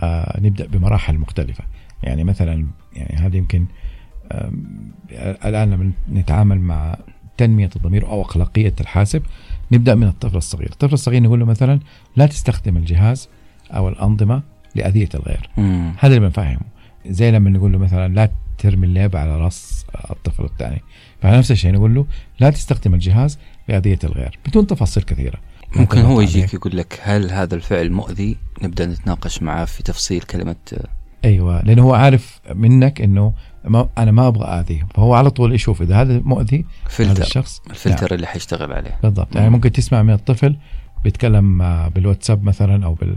آه 0.00 0.40
نبدأ 0.40 0.66
بمراحل 0.66 1.18
مختلفة. 1.18 1.64
يعني 2.02 2.24
مثلا 2.24 2.66
يعني 2.96 3.16
هذا 3.16 3.36
يمكن 3.36 3.66
آم، 4.32 4.64
الآن 5.44 5.70
لما 5.70 5.90
نتعامل 6.12 6.60
مع 6.60 6.96
تنمية 7.36 7.70
الضمير 7.76 8.06
أو 8.08 8.22
اخلاقيه 8.22 8.74
الحاسب 8.80 9.22
نبدأ 9.72 9.94
من 9.94 10.06
الطفل 10.06 10.36
الصغير، 10.36 10.68
الطفل 10.72 10.92
الصغير 10.94 11.22
نقول 11.22 11.40
له 11.40 11.46
مثلا 11.46 11.80
لا 12.16 12.26
تستخدم 12.26 12.76
الجهاز 12.76 13.28
أو 13.70 13.88
الأنظمة 13.88 14.42
لأذية 14.74 15.08
الغير، 15.14 15.50
مم. 15.56 15.92
هذا 15.98 16.14
اللي 16.14 16.26
بنفهمه. 16.26 16.74
زي 17.06 17.30
لما 17.30 17.50
نقول 17.50 17.72
له 17.72 17.78
مثلا 17.78 18.14
لا 18.14 18.30
ترمي 18.58 18.86
اللعبه 18.86 19.18
على 19.18 19.36
راس 19.36 19.86
الطفل 20.10 20.44
الثاني. 20.44 20.82
فنفس 21.22 21.50
الشيء 21.50 21.72
نقول 21.72 21.94
له 21.94 22.06
لا 22.40 22.50
تستخدم 22.50 22.94
الجهاز 22.94 23.38
لأذية 23.68 23.98
الغير 24.04 24.38
بدون 24.46 24.66
تفاصيل 24.66 25.02
كثيرة. 25.02 25.38
ممكن 25.76 25.98
هو 25.98 26.20
يجيك 26.20 26.54
يقول 26.54 26.76
لك 26.76 27.00
هل 27.02 27.30
هذا 27.30 27.54
الفعل 27.54 27.92
مؤذي؟ 27.92 28.36
نبدأ 28.62 28.86
نتناقش 28.86 29.42
معاه 29.42 29.64
في 29.64 29.82
تفصيل 29.82 30.22
كلمة 30.22 30.56
أيوه 31.24 31.62
لأنه 31.62 31.82
هو 31.82 31.94
عارف 31.94 32.40
منك 32.54 33.00
إنه 33.00 33.32
ما 33.64 33.88
أنا 33.98 34.10
ما 34.10 34.28
أبغى 34.28 34.46
أذيه. 34.46 34.86
فهو 34.94 35.14
على 35.14 35.30
طول 35.30 35.54
يشوف 35.54 35.82
إذا 35.82 36.00
هذا 36.00 36.20
مؤذي 36.24 36.64
فلتر. 36.88 37.12
هذا 37.12 37.22
الشخص 37.22 37.62
الفلتر 37.70 38.06
نعم. 38.06 38.14
اللي 38.14 38.26
حيشتغل 38.26 38.72
عليه. 38.72 38.98
بالضبط. 39.02 39.36
يعني 39.36 39.50
ممكن 39.50 39.72
تسمع 39.72 40.02
من 40.02 40.12
الطفل 40.12 40.56
بيتكلم 41.04 41.58
بالواتساب 41.88 42.44
مثلا 42.44 42.84
أو 42.84 42.94
بال 42.94 43.16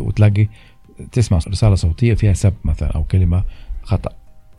وتلاقي 0.00 0.48
تسمع 1.12 1.38
رسالة 1.48 1.74
صوتية 1.74 2.14
فيها 2.14 2.32
سب 2.32 2.54
مثلا 2.64 2.88
أو 2.88 3.04
كلمة 3.04 3.44
خطأ. 3.82 4.10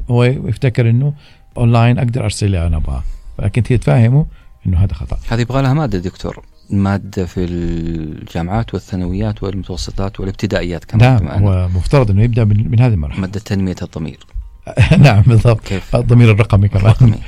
هو 0.09 0.23
يفتكر 0.23 0.89
إنه 0.89 1.13
أونلاين 1.57 1.97
أقدر 1.97 2.23
أرسل 2.23 2.45
اللي 2.45 2.67
أنا 2.67 2.77
أبغاه. 2.77 3.03
لكن 3.39 3.63
هي 3.67 3.77
تفهمه 3.77 4.25
إنه 4.67 4.77
هذا 4.77 4.93
خطأ. 4.93 5.17
هذه 5.29 5.41
يبغى 5.41 5.61
لها 5.61 5.73
مادة 5.73 5.99
دكتور. 5.99 6.45
مادة 6.69 7.25
في 7.25 7.45
الجامعات 7.45 8.73
والثانويات 8.73 9.43
والمتوسطات 9.43 10.19
والابتدائيات 10.19 10.85
كمان 10.85 11.25
نعم 11.25 11.43
هو 11.43 11.67
مفترض 11.67 12.11
إنه 12.11 12.23
يبدأ 12.23 12.43
من 12.43 12.79
هذه 12.79 12.93
المرحلة. 12.93 13.21
مادة 13.21 13.39
تنمية 13.39 13.75
الضمير. 13.81 14.19
نعم 15.05 15.21
بالضبط. 15.21 15.63
كيف؟ 15.67 15.95
الضمير 15.95 16.31
الرقمي 16.31 16.67
كمان. 16.67 16.85
الرقمي. 16.85 17.19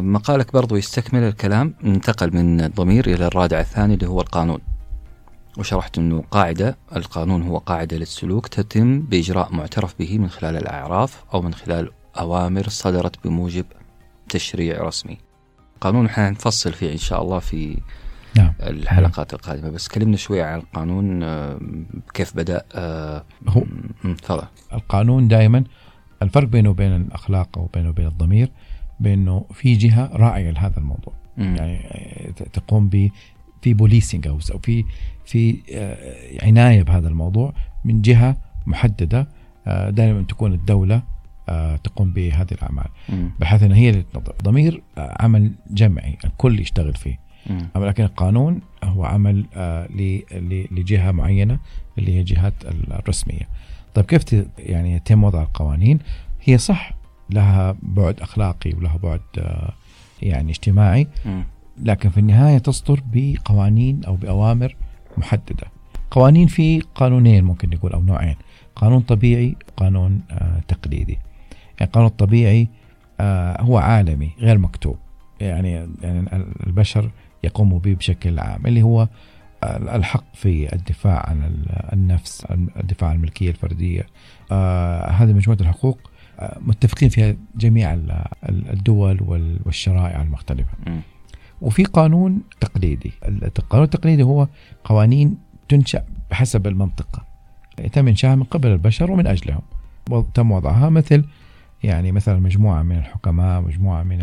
مقالك 0.00 0.52
برضو 0.52 0.76
يستكمل 0.76 1.22
الكلام 1.22 1.74
انتقل 1.84 2.34
من 2.34 2.60
الضمير 2.60 3.06
إلى 3.06 3.26
الرادع 3.26 3.60
الثاني 3.60 3.94
اللي 3.94 4.08
هو 4.08 4.20
القانون. 4.20 4.60
وشرحت 5.58 5.98
أنه 5.98 6.24
قاعدة 6.30 6.76
القانون 6.96 7.42
هو 7.42 7.58
قاعدة 7.58 7.96
للسلوك 7.96 8.48
تتم 8.48 9.00
بإجراء 9.00 9.54
معترف 9.54 9.94
به 9.98 10.18
من 10.18 10.28
خلال 10.28 10.56
الأعراف 10.56 11.24
أو 11.34 11.42
من 11.42 11.54
خلال 11.54 11.90
أوامر 12.18 12.68
صدرت 12.68 13.24
بموجب 13.24 13.64
تشريع 14.28 14.82
رسمي. 14.82 15.18
قانون 15.80 16.08
حنفصل 16.08 16.72
فيه 16.72 16.92
إن 16.92 16.98
شاء 16.98 17.22
الله 17.22 17.38
في 17.38 17.78
نعم. 18.36 18.52
الحلقات 18.60 19.34
القادمة 19.34 19.70
بس 19.70 19.88
كلمنا 19.88 20.16
شوية 20.16 20.44
عن 20.44 20.58
القانون 20.58 21.22
آه، 21.22 21.60
كيف 22.14 22.36
بدأ 22.36 22.62
آه، 22.74 23.24
هو 23.48 23.62
تفضل. 24.22 24.46
القانون 24.72 25.28
دائما 25.28 25.64
الفرق 26.22 26.48
بينه 26.48 26.70
وبين 26.70 26.96
الأخلاق 26.96 27.58
أو 27.58 27.68
بينه 27.74 27.88
وبين 27.88 28.06
الضمير 28.06 28.52
بأنه 29.00 29.44
في 29.52 29.74
جهة 29.74 30.10
راعية 30.12 30.50
لهذا 30.50 30.78
الموضوع 30.78 31.12
مم. 31.36 31.56
يعني 31.56 31.78
آه، 31.86 32.30
تقوم 32.30 32.88
ب 32.88 33.10
في 33.62 33.74
بوليسنج 33.74 34.26
أو 34.26 34.38
في 34.38 34.84
في 35.24 35.56
عناية 36.42 36.82
بهذا 36.82 37.08
الموضوع 37.08 37.52
من 37.84 38.02
جهة 38.02 38.36
محددة 38.66 39.28
دائما 39.88 40.22
تكون 40.22 40.52
الدولة 40.52 41.02
تقوم 41.84 42.12
بهذه 42.12 42.52
الأعمال 42.52 42.86
بحيث 43.40 43.62
إن 43.62 43.72
هي 43.72 44.04
ضمير 44.42 44.82
عمل 44.96 45.52
جمعي 45.70 46.18
الكل 46.24 46.60
يشتغل 46.60 46.94
فيه 46.94 47.18
لكن 47.76 48.04
القانون 48.04 48.60
هو 48.84 49.04
عمل 49.04 49.46
آه 49.54 49.88
لجهة 50.70 51.10
معينة 51.10 51.58
اللي 51.98 52.16
هي 52.16 52.22
جهات 52.22 52.54
الرسمية. 52.90 53.48
طيب 53.94 54.04
كيف 54.04 54.46
يعني 54.58 54.92
يتم 54.94 55.24
وضع 55.24 55.42
القوانين؟ 55.42 55.98
هي 56.44 56.58
صح 56.58 56.92
لها 57.34 57.76
بعد 57.82 58.20
أخلاقي 58.20 58.72
ولها 58.72 58.96
بعد 58.96 59.20
آه 59.38 59.72
يعني 60.22 60.50
اجتماعي 60.50 61.06
لكن 61.82 62.08
في 62.10 62.20
النهاية 62.20 62.58
تصدر 62.58 63.02
بقوانين 63.12 64.04
أو 64.04 64.16
بأوامر 64.16 64.76
محددة. 65.18 65.66
قوانين 66.10 66.46
في 66.46 66.80
قانونين 66.94 67.44
ممكن 67.44 67.70
نقول 67.70 67.92
أو 67.92 68.02
نوعين، 68.02 68.36
قانون 68.76 69.00
طبيعي 69.00 69.56
وقانون 69.68 70.20
آه 70.30 70.60
تقليدي. 70.68 71.12
يعني 71.12 71.90
القانون 71.90 72.08
الطبيعي 72.08 72.68
آه 73.20 73.62
هو 73.62 73.78
عالمي 73.78 74.30
غير 74.38 74.58
مكتوب. 74.58 74.96
يعني 75.40 75.72
يعني 76.02 76.26
البشر 76.66 77.10
يقوم 77.44 77.78
به 77.78 77.94
بشكل 77.94 78.38
عام 78.38 78.66
اللي 78.66 78.82
هو 78.82 79.08
الحق 79.64 80.24
في 80.34 80.74
الدفاع 80.74 81.28
عن 81.28 81.64
النفس 81.92 82.46
الدفاع 82.50 83.10
عن 83.10 83.16
الملكية 83.16 83.50
الفردية 83.50 84.06
آه 84.52 85.10
هذه 85.10 85.32
مجموعة 85.32 85.58
الحقوق 85.60 86.09
متفقين 86.60 87.08
فيها 87.08 87.36
جميع 87.56 87.98
الدول 88.48 89.18
والشرائع 89.64 90.22
المختلفة. 90.22 90.72
م. 90.86 91.00
وفي 91.60 91.84
قانون 91.84 92.42
تقليدي. 92.60 93.12
القانون 93.28 93.84
التقليدي 93.84 94.22
هو 94.22 94.48
قوانين 94.84 95.38
تنشأ 95.68 96.04
بحسب 96.30 96.66
المنطقة. 96.66 97.24
يتم 97.78 98.08
إنشائها 98.08 98.34
من 98.34 98.42
قبل 98.42 98.68
البشر 98.68 99.10
ومن 99.10 99.26
أجلهم. 99.26 99.62
تم 100.34 100.50
وضعها 100.52 100.88
مثل 100.88 101.24
يعني 101.82 102.12
مثلا 102.12 102.38
مجموعة 102.38 102.82
من 102.82 102.96
الحكماء 102.96 103.60
مجموعة 103.60 104.02
من 104.02 104.22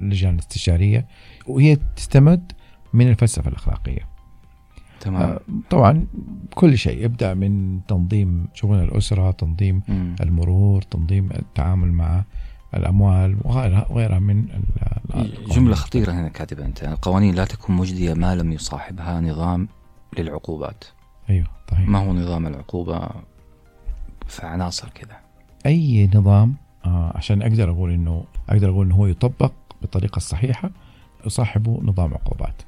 اللجان 0.00 0.34
الاستشارية. 0.34 1.06
وهي 1.46 1.76
تستمد 1.96 2.52
من 2.92 3.08
الفلسفة 3.08 3.48
الأخلاقية. 3.48 4.11
تمام. 5.02 5.22
آه 5.22 5.40
طبعا 5.70 6.06
كل 6.54 6.78
شيء. 6.78 7.04
يبدأ 7.04 7.34
من 7.34 7.80
تنظيم 7.88 8.46
شؤون 8.54 8.80
الأسرة 8.82 9.30
تنظيم 9.30 9.82
م. 9.88 10.14
المرور 10.20 10.82
تنظيم 10.82 11.30
التعامل 11.32 11.92
مع 11.92 12.24
الأموال 12.74 13.36
وغيرها 13.44 13.86
وغيرها 13.90 14.18
من 14.18 14.46
جملة 15.50 15.74
خطيرة 15.74 16.12
هنا 16.12 16.28
كاتبة 16.28 16.64
أنت. 16.64 16.82
القوانين 16.84 17.34
لا 17.34 17.44
تكون 17.44 17.76
مجدية 17.76 18.14
ما 18.14 18.34
لم 18.34 18.52
يصاحبها 18.52 19.20
نظام 19.20 19.68
للعقوبات. 20.18 20.84
أيوه 21.30 21.46
صحيح. 21.70 21.88
ما 21.88 21.98
هو 21.98 22.12
نظام 22.12 22.46
العقوبة 22.46 23.08
في 24.26 24.46
عناصر 24.46 24.88
كذا؟ 24.88 25.16
أي 25.66 26.10
نظام 26.14 26.54
آه 26.84 27.12
عشان 27.14 27.42
أقدر 27.42 27.70
أقول 27.70 27.90
انه 27.90 28.24
أقدر 28.48 28.68
أقول 28.70 28.86
إنه 28.86 28.94
هو 28.94 29.06
يطبق 29.06 29.52
بالطريقة 29.80 30.16
الصحيحة 30.16 30.70
يصاحبه 31.26 31.80
نظام 31.82 32.14
عقوبات. 32.14 32.62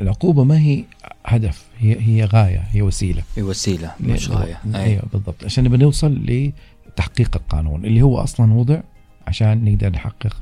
العقوبة 0.00 0.44
ما 0.44 0.58
هي 0.58 0.84
هدف 1.26 1.66
هي 1.78 2.00
هي 2.00 2.24
غاية 2.24 2.64
هي 2.70 2.82
وسيلة. 2.82 3.22
هي 3.36 3.42
وسيلة 3.42 3.92
مش 4.00 4.30
غاية. 4.30 4.60
أيوه 4.74 5.02
بالضبط 5.12 5.44
عشان 5.44 5.64
نبغى 5.64 5.78
نوصل 5.78 6.12
لتحقيق 6.12 7.36
القانون 7.36 7.84
اللي 7.84 8.02
هو 8.02 8.18
أصلا 8.18 8.52
وضع 8.52 8.80
عشان 9.26 9.64
نقدر 9.64 9.90
نحقق 9.90 10.36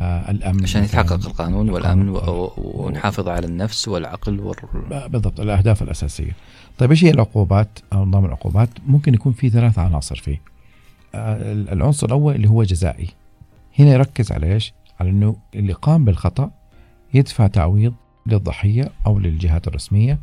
آه 0.00 0.30
الأمن 0.30 0.62
عشان 0.62 0.84
يتحقق 0.84 1.26
القانون 1.26 1.70
والأمن 1.70 2.18
ونحافظ 2.56 3.28
على 3.28 3.46
النفس 3.46 3.88
والعقل 3.88 4.40
وال... 4.40 4.56
بالضبط 5.08 5.40
الأهداف 5.40 5.82
الأساسية. 5.82 6.32
طيب 6.78 6.90
إيش 6.90 7.04
هي 7.04 7.10
العقوبات 7.10 7.78
أو 7.92 8.04
نظام 8.04 8.24
العقوبات؟ 8.24 8.68
ممكن 8.86 9.14
يكون 9.14 9.32
في 9.32 9.50
ثلاث 9.50 9.78
عناصر 9.78 10.16
فيه. 10.16 10.40
العنصر 11.14 12.06
الأول 12.06 12.34
اللي 12.34 12.48
هو 12.48 12.62
جزائي 12.62 13.08
هنا 13.78 13.90
يركز 13.92 14.32
على 14.32 14.52
إيش؟ 14.54 14.72
على 15.00 15.10
إنه 15.10 15.36
اللي 15.54 15.72
قام 15.72 16.04
بالخطأ 16.04 16.50
يدفع 17.14 17.46
تعويض 17.46 17.94
للضحية 18.26 18.92
أو 19.06 19.18
للجهات 19.18 19.68
الرسمية 19.68 20.18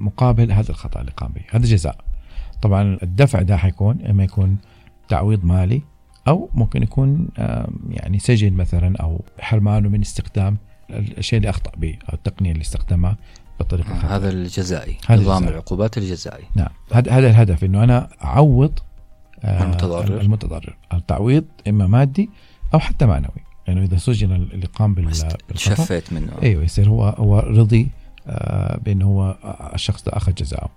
مقابل 0.00 0.52
هذا 0.52 0.70
الخطأ 0.70 1.00
اللي 1.00 1.12
قام 1.12 1.32
به. 1.32 1.42
هذا 1.50 1.66
جزاء. 1.66 1.96
طبعا 2.62 2.98
الدفع 3.02 3.42
ده 3.42 3.56
حيكون 3.56 4.06
إما 4.06 4.24
يكون 4.24 4.56
تعويض 5.08 5.44
مالي 5.44 5.82
أو 6.28 6.50
ممكن 6.54 6.82
يكون 6.82 7.28
يعني 7.90 8.18
سجن 8.18 8.52
مثلا 8.52 8.96
أو 8.96 9.24
حرمانه 9.40 9.88
من 9.88 10.00
استخدام 10.00 10.56
الشيء 10.90 11.36
اللي 11.36 11.50
أخطأ 11.50 11.72
به 11.76 11.98
أو 12.08 12.14
التقنية 12.14 12.52
اللي 12.52 12.62
استخدمها 12.62 13.16
بطريقة 13.60 13.94
خطأ. 13.98 14.16
هذا 14.16 14.30
الجزائي 14.30 14.96
نظام 15.10 15.48
العقوبات 15.48 15.98
الجزائي. 15.98 16.44
نعم. 16.54 16.68
هذا 16.92 17.12
هذا 17.12 17.30
الهدف 17.30 17.64
إنه 17.64 17.84
أنا 17.84 18.08
أعوض 18.24 18.78
آه، 19.44 19.62
المتضرر. 19.62 20.20
المتضرر. 20.20 20.76
التعويض 20.92 21.44
إما 21.68 21.86
مادي 21.86 22.30
أو 22.74 22.78
حتى 22.78 23.06
معنوي. 23.06 23.44
لأنه 23.66 23.80
يعني 23.80 23.92
إذا 23.92 23.98
سجن 23.98 24.32
اللي 24.32 24.66
قام 24.66 24.94
بالخطأ 24.94 25.36
شفيت 25.54 26.12
منه. 26.12 26.32
أيوه 26.42 26.64
يصير 26.64 26.88
هو 26.88 27.04
هو 27.04 27.38
رضي 27.38 27.88
آه 28.26 28.78
بأنه 28.84 29.06
هو 29.06 29.36
الشخص 29.74 30.04
ده 30.04 30.16
أخذ 30.16 30.34
جزاءه. 30.34 30.70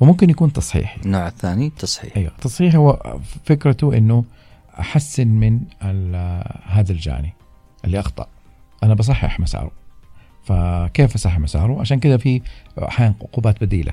وممكن 0.00 0.30
يكون 0.30 0.52
تصحيح. 0.52 0.96
النوع 1.04 1.28
الثاني 1.28 1.70
تصحيح. 1.70 2.16
أيوه 2.16 2.32
تصحيح 2.40 2.74
هو 2.74 3.18
فكرته 3.44 3.96
إنه 3.96 4.24
أحسن 4.78 5.28
من 5.28 5.60
هذا 6.64 6.92
الجاني 6.92 7.32
اللي 7.84 8.00
أخطأ. 8.00 8.26
أنا 8.82 8.94
بصحح 8.94 9.40
مساره. 9.40 9.70
فكيف 10.44 11.14
أصحح 11.14 11.38
مساره؟ 11.38 11.80
عشان 11.80 12.00
كذا 12.00 12.16
في 12.16 12.42
أحيانا 12.78 13.14
عقوبات 13.20 13.64
بديلة. 13.64 13.92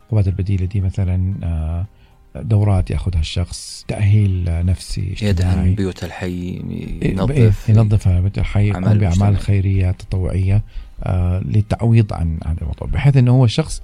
العقوبات 0.00 0.28
البديلة 0.28 0.66
دي 0.66 0.80
مثلا 0.80 1.34
آه 1.42 1.86
دورات 2.36 2.90
ياخذها 2.90 3.20
الشخص 3.20 3.84
تأهيل 3.88 4.44
نفسي 4.66 5.14
يدعم 5.22 5.74
بيوت 5.74 6.04
الحي 6.04 6.62
ينظف 7.02 7.30
إيه 7.30 7.52
ينظف 7.68 8.08
بيوت 8.08 8.38
الحي 8.38 8.68
يقوم 8.68 8.98
بأعمال 8.98 9.38
خيرية 9.38 9.90
تطوعية 9.90 10.62
آه 11.02 11.40
للتعويض 11.40 12.12
عن 12.12 12.38
هذا 12.46 12.60
الموضوع 12.60 12.88
بحيث 12.88 13.16
إنه 13.16 13.32
هو 13.32 13.44
الشخص 13.44 13.82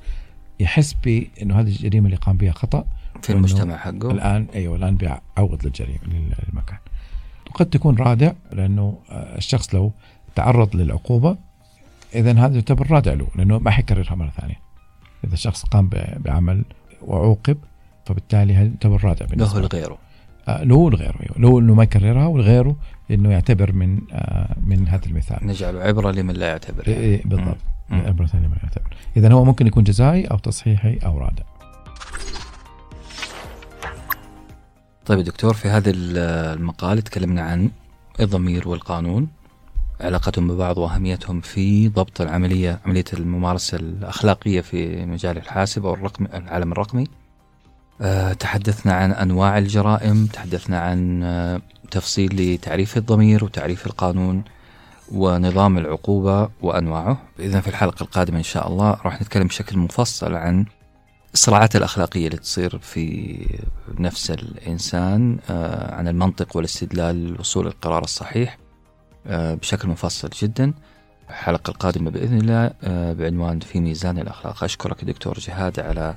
يحس 0.60 0.96
بانه 1.04 1.60
هذه 1.60 1.68
الجريمة 1.68 2.06
اللي 2.06 2.16
قام 2.16 2.36
بها 2.36 2.52
خطأ 2.52 2.84
في 3.22 3.32
المجتمع 3.32 3.76
حقه. 3.76 4.10
الآن 4.10 4.46
أيوه 4.54 4.76
الآن 4.76 4.96
بيعوض 4.96 5.64
للجريمة 5.66 6.00
للمكان. 6.04 6.78
قد 7.54 7.66
تكون 7.66 7.96
رادع 7.96 8.32
لأنه 8.52 8.98
آه، 9.10 9.36
الشخص 9.36 9.74
لو 9.74 9.92
تعرض 10.34 10.76
للعقوبة 10.76 11.36
اذا 12.14 12.32
هذا 12.32 12.54
يعتبر 12.54 12.90
رادع 12.90 13.12
له 13.12 13.28
لأنه 13.36 13.58
ما 13.58 13.70
حيكررها 13.70 14.14
مرة 14.14 14.32
ثانية. 14.40 14.60
إذا 15.24 15.34
الشخص 15.34 15.64
قام 15.64 15.90
بعمل 16.16 16.64
وعوقب 17.02 17.56
فبالتالي 18.10 18.54
هذا 18.54 18.66
يعتبر 18.66 19.04
رادع 19.04 19.26
بالنسبة 19.26 19.60
له 19.60 19.68
لغيره 19.72 19.98
آه 20.48 20.64
له 20.64 20.74
ولغيره 20.74 21.16
أيوه. 21.20 21.38
له 21.38 21.58
إنه 21.58 21.74
ما 21.74 21.82
يكررها 21.82 22.26
ولغيره 22.26 22.76
إنه 23.10 23.30
يعتبر 23.30 23.72
من 23.72 24.00
آه 24.12 24.56
من 24.64 24.88
هذا 24.88 25.06
المثال. 25.06 25.46
نجعله 25.46 25.80
عبرة 25.80 26.10
لمن 26.10 26.34
لا 26.34 26.46
يعتبر. 26.46 26.86
إيه 26.86 26.96
إيه 26.96 27.22
بالضبط. 27.24 27.56
عبرة 27.90 28.30
لمن 28.34 28.50
لا 28.52 28.62
يعتبر. 28.62 28.96
اذا 29.16 29.32
هو 29.32 29.44
ممكن 29.44 29.66
يكون 29.66 29.84
جزائي 29.84 30.24
أو 30.24 30.38
تصحيحي 30.38 30.98
أو 31.04 31.18
رادع. 31.18 31.42
طيب 35.06 35.20
دكتور 35.20 35.54
في 35.54 35.68
هذا 35.68 35.90
المقال 35.94 37.02
تكلمنا 37.02 37.42
عن 37.42 37.70
الضمير 38.20 38.68
والقانون 38.68 39.28
علاقتهم 40.00 40.48
ببعض 40.48 40.78
وأهميتهم 40.78 41.40
في 41.40 41.88
ضبط 41.88 42.20
العملية 42.20 42.80
عملية 42.86 43.04
الممارسة 43.12 43.78
الأخلاقية 43.78 44.60
في 44.60 45.06
مجال 45.06 45.36
الحاسب 45.36 45.86
أو 45.86 45.94
الرقم 45.94 46.26
العالم 46.34 46.72
الرقمي. 46.72 47.06
أه 48.00 48.32
تحدثنا 48.32 48.92
عن 48.92 49.12
أنواع 49.12 49.58
الجرائم، 49.58 50.26
تحدثنا 50.26 50.80
عن 50.80 51.22
أه 51.22 51.60
تفصيل 51.90 52.54
لتعريف 52.54 52.96
الضمير 52.96 53.44
وتعريف 53.44 53.86
القانون 53.86 54.44
ونظام 55.12 55.78
العقوبة 55.78 56.48
وأنواعه. 56.62 57.22
اذا 57.38 57.60
في 57.60 57.68
الحلقة 57.68 58.02
القادمة 58.02 58.38
إن 58.38 58.42
شاء 58.42 58.68
الله 58.68 58.96
راح 59.04 59.22
نتكلم 59.22 59.46
بشكل 59.46 59.78
مفصل 59.78 60.34
عن 60.34 60.64
الصراعات 61.34 61.76
الأخلاقية 61.76 62.26
اللي 62.26 62.38
تصير 62.38 62.78
في 62.78 63.36
نفس 63.98 64.30
الإنسان 64.30 65.38
أه 65.50 65.94
عن 65.94 66.08
المنطق 66.08 66.56
والاستدلال 66.56 67.16
للوصول 67.16 67.66
للقرار 67.66 68.04
الصحيح 68.04 68.58
آه، 69.26 69.54
بشكل 69.54 69.88
مفصل 69.88 70.30
جدا 70.42 70.72
الحلقة 71.30 71.70
القادمة 71.70 72.10
بإذن 72.10 72.38
الله 72.38 72.70
آه، 72.82 73.12
بعنوان 73.12 73.60
في 73.60 73.80
ميزان 73.80 74.18
الأخلاق 74.18 74.64
أشكرك 74.64 75.04
دكتور 75.04 75.38
جهاد 75.38 75.80
على 75.80 76.14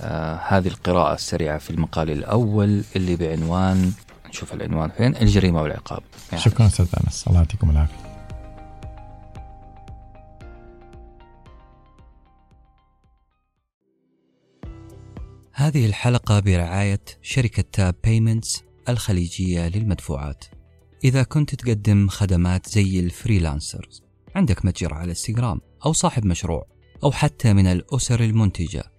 آه، 0.00 0.40
هذه 0.48 0.66
القراءة 0.68 1.14
السريعة 1.14 1.58
في 1.58 1.70
المقال 1.70 2.10
الأول 2.10 2.84
اللي 2.96 3.16
بعنوان 3.16 3.92
نشوف 4.28 4.54
العنوان 4.54 4.90
فين 4.90 5.16
الجريمة 5.16 5.62
والعقاب. 5.62 6.02
يعني 6.32 6.44
شكرا 6.44 6.66
أستاذ 6.66 6.86
أنس. 7.06 7.28
الله 7.28 7.38
يعطيكم 7.38 7.70
العافية. 7.70 8.14
هذه 15.52 15.86
الحلقة 15.86 16.40
برعاية 16.40 17.00
شركة 17.22 17.64
Tap 17.72 17.94
Payments 18.04 18.62
الخليجية 18.88 19.68
للمدفوعات. 19.68 20.44
إذا 21.04 21.22
كنت 21.22 21.54
تقدم 21.54 22.08
خدمات 22.08 22.68
زي 22.68 23.00
ال 23.00 23.08
freelancers 23.08 24.02
عندك 24.36 24.64
متجر 24.64 24.94
على 24.94 25.10
إنستغرام 25.10 25.60
أو 25.86 25.92
صاحب 25.92 26.24
مشروع 26.26 26.66
أو 27.04 27.12
حتى 27.12 27.52
من 27.52 27.66
الأسر 27.66 28.20
المنتجة. 28.20 28.93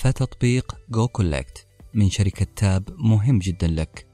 فتطبيق 0.00 0.76
goCollect 0.90 1.66
من 1.94 2.10
شركة 2.10 2.46
Tap 2.56 2.88
مهم 2.98 3.38
جدا 3.38 3.66
لك. 3.66 4.06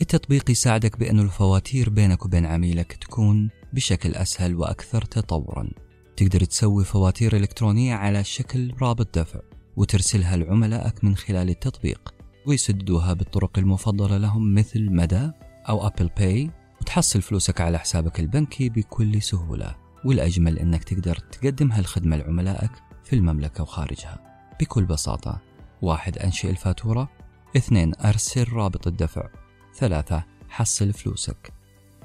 التطبيق 0.00 0.50
يساعدك 0.50 0.98
بأن 0.98 1.20
الفواتير 1.20 1.90
بينك 1.90 2.24
وبين 2.24 2.46
عميلك 2.46 2.92
تكون 2.92 3.50
بشكل 3.72 4.14
أسهل 4.14 4.54
وأكثر 4.54 5.02
تطورا. 5.02 5.70
تقدر 6.16 6.44
تسوي 6.44 6.84
فواتير 6.84 7.36
إلكترونية 7.36 7.94
على 7.94 8.24
شكل 8.24 8.74
رابط 8.82 9.18
دفع 9.18 9.40
وترسلها 9.76 10.36
لعملائك 10.36 11.04
من 11.04 11.16
خلال 11.16 11.50
التطبيق 11.50 12.14
ويسددوها 12.46 13.12
بالطرق 13.12 13.58
المفضلة 13.58 14.16
لهم 14.16 14.54
مثل 14.54 14.90
مدى 14.92 15.30
أو 15.68 15.86
Apple 15.86 16.10
Pay 16.18 16.50
وتحصل 16.80 17.22
فلوسك 17.22 17.60
على 17.60 17.78
حسابك 17.78 18.20
البنكي 18.20 18.68
بكل 18.68 19.22
سهولة. 19.22 19.76
والأجمل 20.04 20.58
أنك 20.58 20.84
تقدر 20.84 21.16
تقدم 21.16 21.72
هالخدمة 21.72 22.16
لعملائك 22.16 22.72
في 23.04 23.16
المملكة 23.16 23.62
وخارجها. 23.62 24.29
بكل 24.60 24.84
بساطة. 24.84 25.40
واحد 25.82 26.18
أنشئ 26.18 26.50
الفاتورة. 26.50 27.08
اثنين 27.56 27.92
أرسل 28.04 28.52
رابط 28.52 28.86
الدفع. 28.86 29.28
ثلاثة 29.74 30.24
حصل 30.48 30.92
فلوسك. 30.92 31.52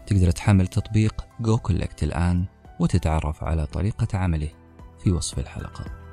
تقدر 0.07 0.31
تحمل 0.31 0.67
تطبيق 0.67 1.25
goCollect 1.39 2.03
الآن 2.03 2.45
وتتعرف 2.79 3.43
على 3.43 3.65
طريقة 3.65 4.17
عمله 4.17 4.49
في 5.03 5.11
وصف 5.11 5.39
الحلقة. 5.39 6.04